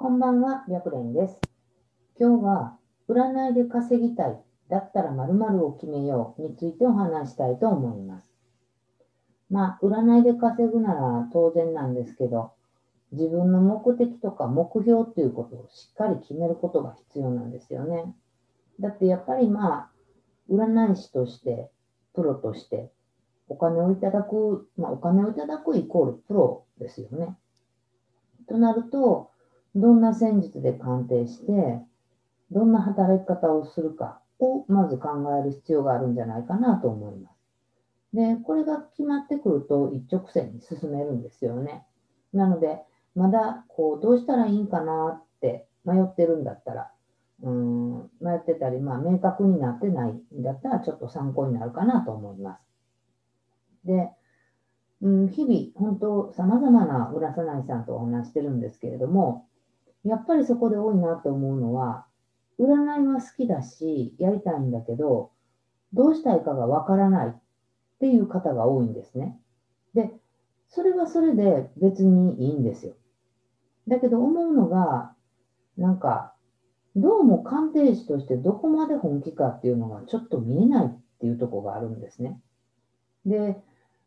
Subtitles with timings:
[0.00, 1.40] こんばんは、白蓮です。
[2.20, 8.30] 今日は、占いで稼ぎたい、だったら〇〇を決めようについてお話したいと思います。
[9.50, 12.52] まあ、占いで稼ぐなら当然なんですけど、
[13.10, 18.14] 自分の目的とか目標っていうことをしっかり決めることが必要なんですよね。
[18.78, 19.90] だってやっぱりまあ、
[20.48, 21.72] 占い師として、
[22.14, 22.92] プロとして、
[23.48, 27.36] お金をいただく、まあ、お金をいただくイコールプロですよね。
[28.46, 29.32] となると、
[29.78, 31.80] どんな戦術で鑑定して、
[32.50, 35.08] どんな働き方をするかをまず考
[35.40, 37.36] える必要があるんじゃないかなと思います。
[38.12, 41.84] で、これが決まってくると一直線に進めるんですよね。
[42.32, 42.80] なので、
[43.14, 46.90] まだこうどうしたらいいんかなって迷ってるんだったら、
[47.42, 52.62] うん迷ってたり、まあ、明確になってないんだったらちょっと参考になるかなと思います。
[53.84, 54.10] で、
[55.02, 59.47] うん、日々、本当、さまざまな占いさんとお話してるんですけれども、
[60.08, 62.06] やっぱりそこで多いなと思うのは、
[62.58, 65.30] 占いは好きだし、やりたいんだけど、
[65.92, 67.32] どうしたいかがわからないっ
[68.00, 69.38] ていう方が多いんですね。
[69.94, 70.12] で、
[70.68, 72.94] それはそれで別にいいんですよ。
[73.86, 75.14] だけど思うのが、
[75.76, 76.34] なんか、
[76.96, 82.40] どうも鑑定士としてどこまで本気かっていうのがちょっと見えないっていうとこがあるんですね。
[83.24, 83.56] で、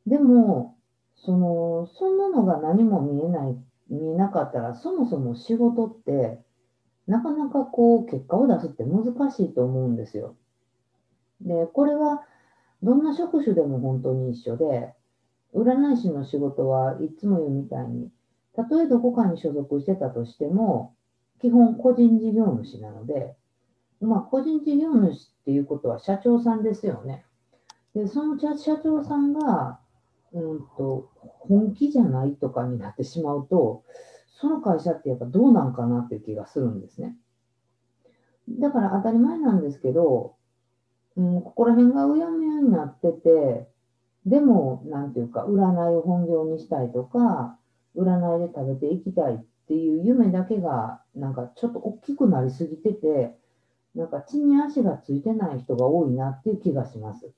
[0.06, 0.78] でも、
[1.16, 6.40] その、そんなのが何も見えない、見えなかったら、そもそも仕事って、
[7.08, 10.36] なかなかこう、結果を出すって難しいと思うんですよ。
[11.42, 12.24] で、これは、
[12.84, 14.94] どんな職種でも本当に一緒で、
[15.54, 18.10] 占い師の仕事はいつも言うみたいに、
[18.56, 20.96] たとえどこかに所属してたとしても、
[21.42, 23.36] 基本個人事業主なので、
[24.00, 27.26] まあ、個人事業主っていうことは社長さんですよね。
[27.94, 29.81] で、その社長さんが、
[30.34, 33.84] うんと、本気じゃないとかになってしまうと、
[34.28, 37.16] その会社ってやっぱどうなんかなっていう気がするんですね。
[38.50, 40.36] だから当たり前なんですけど、
[41.16, 43.68] うん、ここら辺がうやむやになってて、
[44.26, 47.58] でも、なんていうか、占いを本業にしたいとか、
[47.96, 53.36] 占いで食べていきたいっていう夢だけが、なんかちょっと大きくなりすぎてて、
[53.96, 57.32] なんか地に足がついてない人が多いなっていう気がします。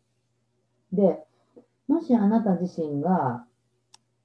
[0.92, 1.24] で、
[1.94, 3.46] もしあなた自身が、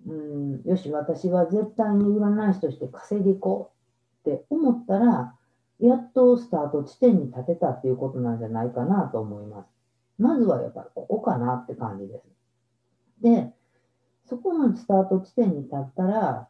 [0.06, 3.72] うん、よし、私は絶対に占い師として稼いでいこ
[4.24, 5.34] うって思ったら、
[5.78, 9.68] やっとスタート地点に立てたっていうことなんじゃないかなと思います。
[10.18, 12.24] まずはやっぱりここかなって感じです。
[13.22, 13.52] で、
[14.24, 16.48] そこのスタート地点に立ったら、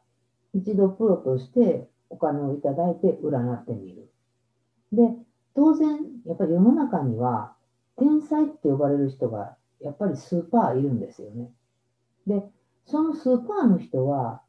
[0.54, 4.08] 一度プロとしてお金をいただいて占ってみる。
[4.92, 5.14] で、
[5.56, 7.54] 当然、やっぱり世の中には、
[7.96, 11.50] 天才って呼ばれる人がやっぱり数パーいるんですよね。
[12.26, 12.42] で、
[12.84, 14.42] その数パーの人は、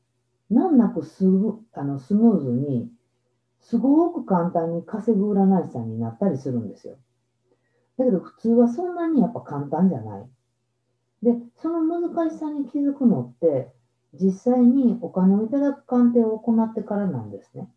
[0.49, 1.25] 難なくス
[1.73, 2.91] あのスムーズに、
[3.59, 6.97] すごく簡単に稼ぐ占い師さんになったりするんですよ。
[7.97, 10.29] だけど普通はそんなにやっぱ簡単じゃない。
[11.21, 13.73] で、その難しさに気づくのって、
[14.13, 17.69] 実際にお金をいただく鑑定を行ってからなんですね。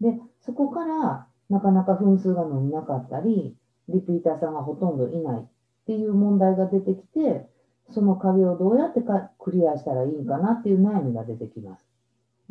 [0.00, 3.56] で、そこからなかなか分数が伸びなかったり、
[3.88, 5.48] リピーターさんがほとんどいない
[5.82, 7.46] っていう問題が出てきて、
[7.90, 11.84] その壁をどうやってかクリアしたらいいんかなっていう悩みが出てきます。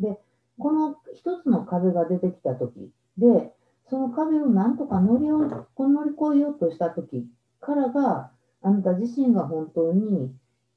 [0.00, 0.18] で、
[0.58, 3.52] この一つの壁が出てきたときで、
[3.88, 7.26] その壁をなんとか乗りを乗り越えようとしたとき
[7.60, 8.30] からが、
[8.62, 10.32] あなた自身が本当に、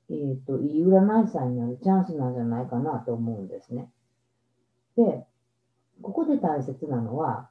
[0.09, 3.89] えーと、いい占い師さんになるチャンスなんじゃないかなと思うんですね。
[4.95, 5.25] で、
[6.01, 7.49] ここで大切なのは、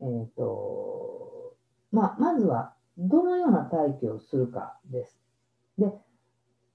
[0.00, 1.54] えっ、ー、と、
[1.90, 5.18] まあ、まずは、どのような待機をするかです。
[5.78, 5.92] で、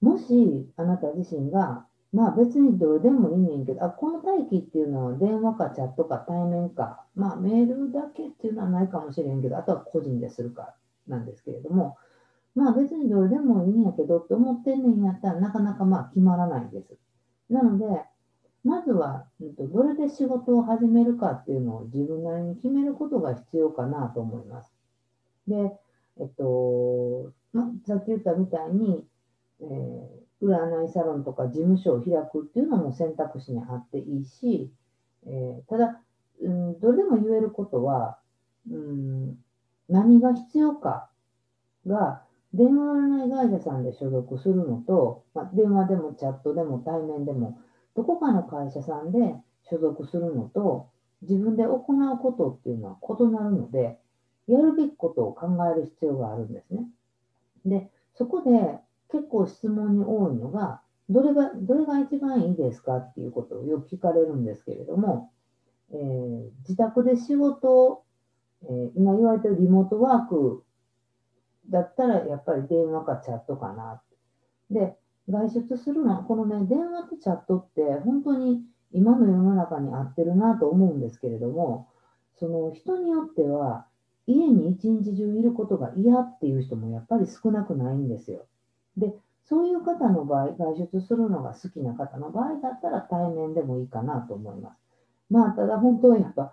[0.00, 10.74] もしあなた自身が、まあ別にどれでもいいねんけど、あ、この待機っていうのは電話かチャットか対面か、まあメールだけっていうのはないかもしれんけど、あとは個人でするか
[11.08, 11.96] なんですけれども、
[12.54, 16.98] まあ別にどれでもいいんやけどって思ってんねんやったらなかなかまあ決まらないです。
[17.48, 18.04] なので、
[18.64, 24.72] まずは、どれで仕事を始めるかっていうのを自分なりに決めることが必要かなと思います。
[25.48, 25.72] で、
[26.20, 29.04] えっと、ま、さっき言ったみたいに、
[29.60, 34.70] えー、占いサロンとか事務所を開くっていうのも選択肢にあっていいし、
[35.26, 36.00] えー、ただ、
[36.42, 38.18] うん、どれでも言えることは、
[38.70, 39.36] うん、
[39.88, 41.08] 何が必要か
[41.86, 42.22] が、
[42.54, 47.58] 電話占い会社さんで所属するのと、まあ、電話でもチャットでも対面でも、
[47.96, 49.18] どこかの会社さんで
[49.70, 50.90] 所属するのと、
[51.22, 53.98] 自分で行うことっていうのは異なるので、
[54.46, 56.86] やるべきことを考える必要があるんですね。
[57.64, 58.78] で、そこで
[59.10, 65.30] 結構質問に多いのが、どれが、どれが一番いいですかっていうことをよく聞かれるんですけれども、
[65.92, 68.02] えー、自宅で仕事、
[68.64, 70.64] えー、今言われてるリモートワーク
[71.68, 74.02] だったらやっぱり電話かチャットかな。
[74.70, 74.96] で、
[75.28, 78.62] 外出するのは、このね、電話とチャットって本当に
[78.92, 81.88] 今の世の中に合ってるなと思うんですけれども、
[82.38, 83.86] その人によっては
[84.32, 88.46] 家に一日中いることが嫌っていう人もやっぱり少なくないんですよ。
[88.96, 89.14] で、
[89.44, 94.76] そういう方の場合、外出するのが好きな方の場合だったら対面でもいいかなと思います。
[95.30, 96.52] まあ、ただ本当はやっぱ、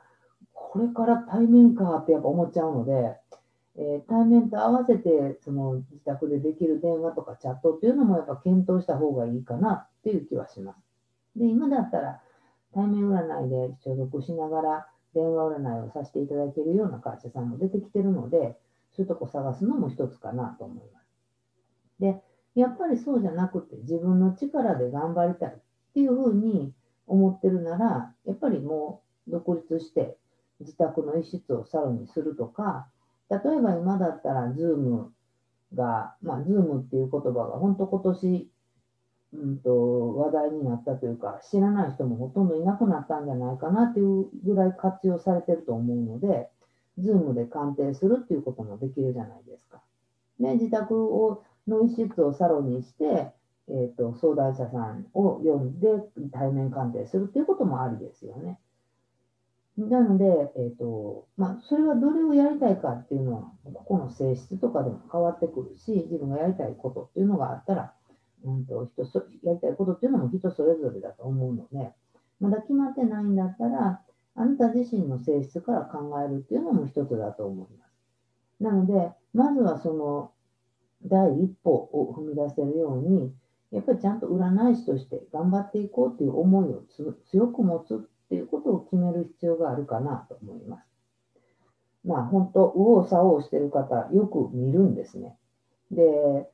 [0.54, 3.18] これから対面かってやっぱ思っちゃうので、
[3.76, 11.40] えー、対面と合わせてその自宅でできる電話とかチャットっていうのもやっぱ検討した方がいいかなっていう気はします。
[11.40, 12.22] で、今だったら
[12.74, 18.58] 対面占いで所属しながら電話占いをさせていただけるような会社さんも出てきてるので、
[18.96, 21.06] そういうとこ探すのも一つかなと思います。
[22.00, 22.22] で、
[22.56, 25.54] やっぱりそうじゃなくて自分の力で頑張りたいっ
[25.94, 26.74] ていうふうに
[27.08, 30.18] 思ってるなら、やっぱりもう独立して
[30.60, 32.88] 自宅の一室をサロンにするとか、
[33.30, 35.08] 例えば今だったら Zoom
[35.76, 38.50] が、まあ Zoom っていう言葉が本当今年
[39.34, 46.50] うんと、話題になったというか、知らない人もほとんどいなくなったんじゃないかなっていうぐらい活用されてると思うので、
[47.00, 49.82] Zoom で鑑定するっていうこともできるじゃないですか。
[50.40, 53.32] で、自宅をの一室をサロンにして、
[53.68, 55.88] えーと、相談者さんを呼んで
[56.32, 58.60] 対面鑑定するっていうこともありですよね。
[59.78, 67.94] なので、えーとまあ、それはどれをやりたいかっていうのは、ここの性質とかでも変わってくるし、自分がやりたいことっていうのがあったら、
[68.44, 71.94] うんと、人そやりたいことっていうのも人それぞれだと思うので、
[72.40, 74.02] まだ決まってないんだったら、
[74.36, 78.64] あなた自身の性質から考えるっていうのも一つだと思います。
[78.64, 80.32] なので、まずはその
[81.06, 83.34] 第一歩を踏み出せるように、
[83.72, 86.84] やっぱりちゃんと占い師として頑張っていこうっていう思いを
[87.32, 87.98] 強く持つっ
[88.30, 90.88] ていうことを決める必要があるかなと思います。
[92.06, 95.38] まあ本当、右往左往してる方、よく見るんですね。
[95.92, 96.50] で、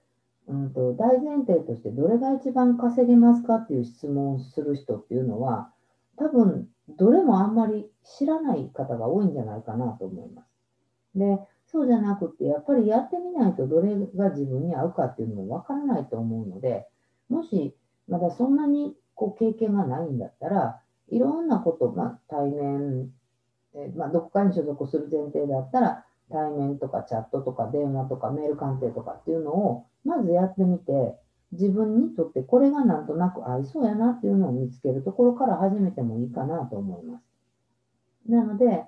[0.48, 5.72] うんと、大前提としてどれが一番稼げますかっていう質問をする人っていうのは、
[6.18, 10.48] 多分どれもあんまり知らない方が多いんじゃないかなと思います。
[11.16, 16.88] で、そうじゃなくて、やっぱりやってみないとどれが自分に合うかっていうのもわからないと思うので、
[17.28, 17.76] もし
[18.08, 23.12] まだそんなにこう経験がないんだったら、いろんなこと、まあ、対面、
[23.74, 31.16] えまあ、どこかに所属する前提だったら、対面とかチャットとか電話とかメール鑑定とかっていうのをまずやってみて、
[31.52, 38.32] 自分にとってこれがなんとなく合いそうやなっていうのを見つけるところから始めてもいいかなと思います。
[38.32, 38.86] なので、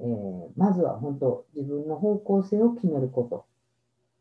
[0.00, 3.46] えー、まずは本当自分の方向性を決めること。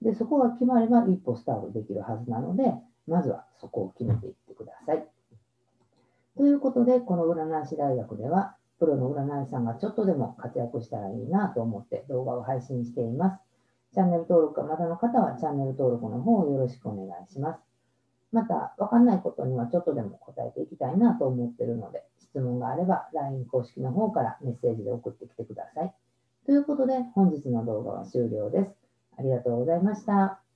[0.02, 2.74] で、そこが決まれば一歩スタートできるはずなので、
[3.08, 5.08] まずはそこを決めていってください。
[6.36, 13.40] ということで、この占い師大学では、プロの占い師さんがちょっとでも活躍したらいいなと思って動画を配信しています。
[13.94, 17.60] チャンネル登録がまだの方はチャンネル登録の方をよろしくお願いします。
[18.32, 25.94] また、わかんないことにはちょっとでも答えていきたいなと思っているので、質問があれば LINE 公式の方からメッセージで送ってきてください。
[26.46, 28.76] ということで、本日の動画は終了です。
[29.18, 30.47] ありがとうございました。